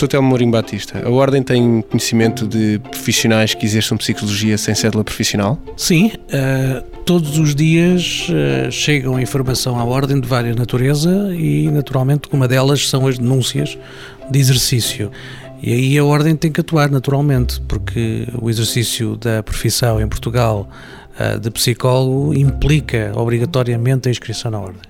[0.00, 5.04] Professor Telmo Mourinho Batista, a Ordem tem conhecimento de profissionais que exerçam psicologia sem cédula
[5.04, 5.58] profissional?
[5.76, 12.30] Sim, uh, todos os dias uh, chegam informação à Ordem de várias natureza e, naturalmente,
[12.32, 13.76] uma delas são as denúncias
[14.30, 15.10] de exercício.
[15.62, 20.66] E aí a Ordem tem que atuar naturalmente, porque o exercício da profissão em Portugal
[21.20, 24.80] uh, de psicólogo implica obrigatoriamente a inscrição na Ordem.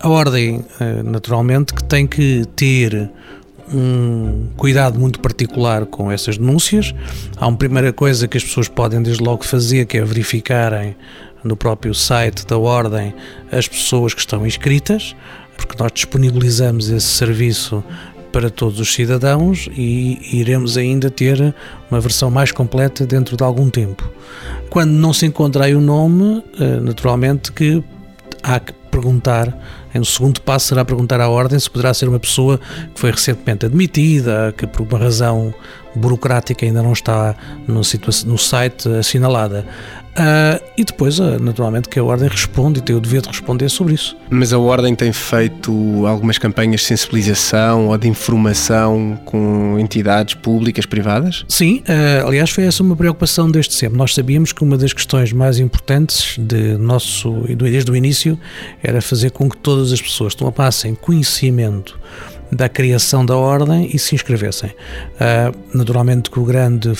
[0.00, 0.64] A Ordem,
[1.02, 3.10] naturalmente, que tem que ter
[3.72, 6.94] um cuidado muito particular com essas denúncias.
[7.36, 10.96] Há uma primeira coisa que as pessoas podem desde logo fazer, que é verificarem
[11.42, 13.14] no próprio site da Ordem
[13.52, 15.14] as pessoas que estão inscritas,
[15.56, 17.84] porque nós disponibilizamos esse serviço
[18.32, 21.54] para todos os cidadãos e iremos ainda ter
[21.88, 24.10] uma versão mais completa dentro de algum tempo.
[24.68, 27.84] Quando não se encontra aí o nome, eh, naturalmente que
[28.42, 29.56] há que perguntar
[30.00, 32.58] o segundo passo será perguntar à Ordem se poderá ser uma pessoa
[32.94, 35.54] que foi recentemente admitida, que por uma razão
[35.94, 37.80] burocrática ainda não está no,
[38.26, 39.64] no site assinalada.
[40.14, 43.68] Uh, e depois, uh, naturalmente, que a Ordem responde e tem o dever de responder
[43.68, 44.16] sobre isso.
[44.30, 50.86] Mas a Ordem tem feito algumas campanhas de sensibilização ou de informação com entidades públicas,
[50.86, 51.44] privadas?
[51.48, 53.98] Sim, uh, aliás, foi essa uma preocupação desde sempre.
[53.98, 58.38] Nós sabíamos que uma das questões mais importantes de nosso, desde o início
[58.82, 61.98] era fazer com que todas as pessoas tomassem conhecimento
[62.52, 64.70] da criação da Ordem e se inscrevessem.
[65.74, 66.92] naturalmente, que o grande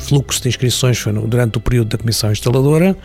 [0.00, 2.96] fluxo de inscrições foi durante o período da comissão instaladora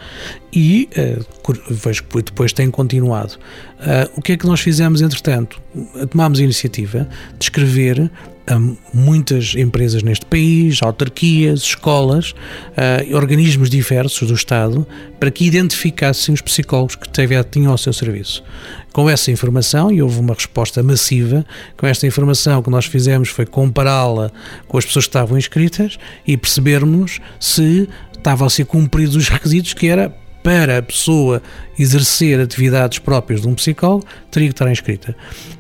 [0.54, 3.38] e uh, vejo que depois tem continuado.
[3.80, 5.62] Uh, o que é que nós fizemos entretanto?
[6.10, 8.12] Tomámos a iniciativa de escrever
[8.46, 8.60] a
[8.94, 14.86] muitas empresas neste país, autarquias, escolas, uh, organismos diversos do Estado,
[15.20, 17.08] para que identificassem os psicólogos que
[17.52, 18.44] tinham ao seu serviço.
[18.92, 21.46] Com essa informação, e houve uma resposta massiva,
[21.78, 24.32] com esta informação que nós fizemos foi compará-la
[24.68, 29.74] com as pessoas que estavam inscritas e percebermos se estavam a ser cumpridos os requisitos
[29.74, 30.14] que era
[30.44, 31.42] para a pessoa
[31.78, 35.16] exercer atividades próprias de um psicólogo, teria que estar inscrita.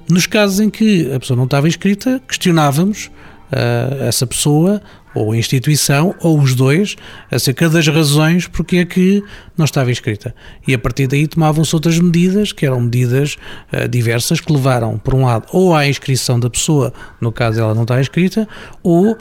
[0.09, 3.09] Nos casos em que a pessoa não estava inscrita, questionávamos
[3.51, 4.81] uh, essa pessoa
[5.13, 6.95] ou a instituição, ou os dois,
[7.31, 9.23] acerca das razões porque é que
[9.57, 10.35] não estava inscrita.
[10.67, 13.35] E a partir daí tomavam-se outras medidas, que eram medidas
[13.73, 17.73] uh, diversas, que levaram, por um lado, ou à inscrição da pessoa, no caso ela
[17.73, 18.47] não está inscrita,
[18.83, 19.17] ou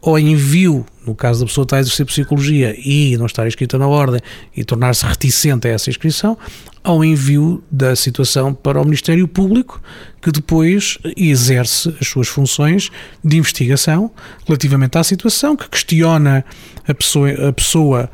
[0.00, 3.88] ao envio, no caso da pessoa estar a exercer psicologia e não estar inscrita na
[3.88, 4.20] ordem
[4.56, 6.38] e tornar-se reticente a essa inscrição,
[6.84, 9.82] ao envio da situação para o Ministério Público,
[10.22, 12.90] que depois exerce as suas funções
[13.24, 14.10] de investigação
[14.46, 16.44] relativamente à situação, que questiona
[16.86, 18.10] a pessoa, a pessoa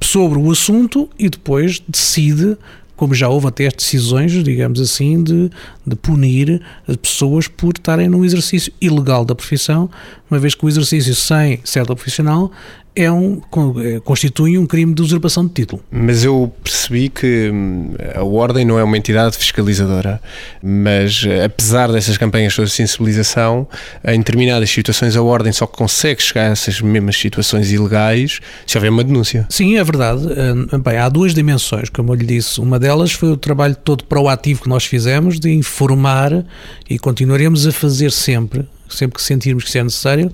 [0.00, 2.56] sobre o assunto e depois decide
[2.98, 5.48] como já houve até decisões, digamos assim, de,
[5.86, 9.88] de punir as pessoas por estarem num exercício ilegal da profissão,
[10.28, 12.50] uma vez que o exercício sem cédula profissional
[12.98, 13.40] é um,
[13.82, 15.82] é, constitui um crime de usurpação de título.
[15.90, 20.20] Mas eu percebi que hum, a Ordem não é uma entidade fiscalizadora,
[20.60, 23.68] mas eh, apesar dessas campanhas de sensibilização,
[24.04, 28.90] em determinadas situações a Ordem só consegue chegar a essas mesmas situações ilegais se houver
[28.90, 29.46] uma denúncia.
[29.48, 30.22] Sim, é verdade.
[30.26, 32.60] Hum, bem, há duas dimensões, como eu lhe disse.
[32.60, 36.44] Uma delas foi o trabalho todo proativo que nós fizemos de informar
[36.90, 40.32] e continuaremos a fazer sempre sempre que sentirmos que isso é necessário,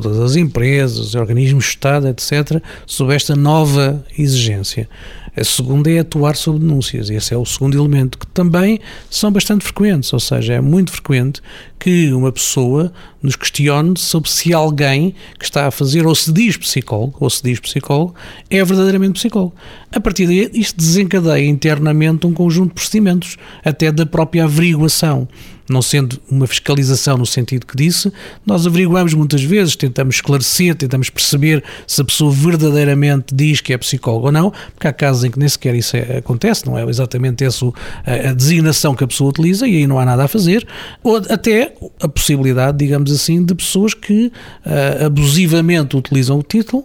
[0.00, 4.88] todas as empresas, organismos de Estado, etc., sob esta nova exigência.
[5.36, 8.80] A segunda é atuar sob denúncias, e esse é o segundo elemento, que também
[9.10, 11.42] são bastante frequentes, ou seja, é muito frequente
[11.78, 12.90] que uma pessoa
[13.22, 17.42] nos questione sobre se alguém que está a fazer, ou se diz psicólogo, ou se
[17.42, 18.14] diz psicólogo,
[18.50, 19.54] é verdadeiramente psicólogo.
[19.92, 25.28] A partir daí, isto desencadeia internamente um conjunto de procedimentos, até da própria averiguação
[25.68, 28.12] não sendo uma fiscalização no sentido que disse,
[28.44, 33.78] nós averiguamos muitas vezes, tentamos esclarecer, tentamos perceber se a pessoa verdadeiramente diz que é
[33.78, 36.84] psicólogo ou não, porque há casos em que nem sequer isso é, acontece, não é
[36.84, 37.66] exatamente essa
[38.04, 40.66] a, designação que a pessoa utiliza e aí não há nada a fazer,
[41.02, 44.26] ou até a possibilidade, digamos assim, de pessoas que
[44.66, 46.84] uh, abusivamente utilizam o título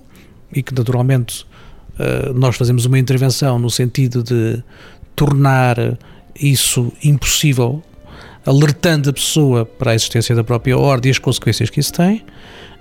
[0.53, 1.45] e que naturalmente
[1.99, 4.61] uh, nós fazemos uma intervenção no sentido de
[5.15, 5.77] tornar
[6.39, 7.81] isso impossível
[8.45, 12.23] alertando a pessoa para a existência da própria ordem e as consequências que isso tem,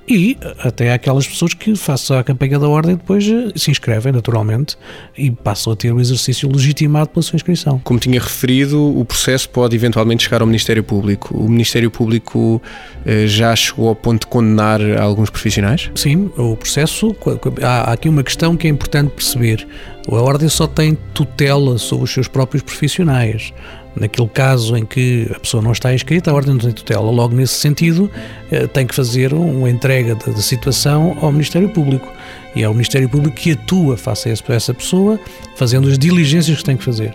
[0.09, 4.77] e até aquelas pessoas que, face à campanha da ordem, depois eh, se inscrevem naturalmente
[5.17, 7.81] e passam a ter o exercício legitimado pela sua inscrição.
[7.83, 11.37] Como tinha referido, o processo pode eventualmente chegar ao Ministério Público.
[11.37, 12.63] O Ministério Público
[13.05, 15.91] eh, já chegou ao ponto de condenar alguns profissionais?
[15.95, 17.15] Sim, o processo.
[17.63, 19.67] Há aqui uma questão que é importante perceber.
[20.09, 23.53] A ordem só tem tutela sobre os seus próprios profissionais
[23.99, 27.11] Naquele caso em que a pessoa não está inscrita, a Ordem não tem tutela.
[27.11, 28.11] Logo, nesse sentido,
[28.51, 32.07] eh, tem que fazer uma entrega da situação ao Ministério Público.
[32.55, 35.19] E é o Ministério Público que atua face a essa pessoa,
[35.57, 37.15] fazendo as diligências que tem que fazer.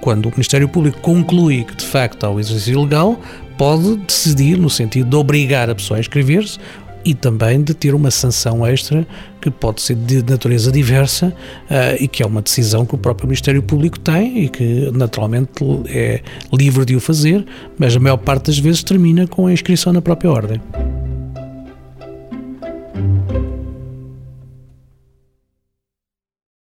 [0.00, 3.20] Quando o Ministério Público conclui que de facto há o exercício ilegal,
[3.58, 6.60] pode decidir no sentido de obrigar a pessoa a inscrever-se
[7.04, 9.06] e também de ter uma sanção extra
[9.40, 13.26] que pode ser de natureza diversa uh, e que é uma decisão que o próprio
[13.26, 15.50] Ministério Público tem e que naturalmente
[15.88, 16.20] é
[16.52, 17.44] livre de o fazer,
[17.78, 20.60] mas a maior parte das vezes termina com a inscrição na própria ordem.